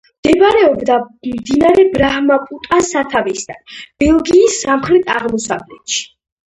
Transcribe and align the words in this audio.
მდებარეობდა 0.21 0.95
მდინარე 1.33 1.85
ბრაჰმაპუტრას 1.97 2.91
სათავეებთან, 2.97 3.61
ბენგალის 3.81 4.61
სამხრეთ-აღმოსავლეთში. 4.67 6.07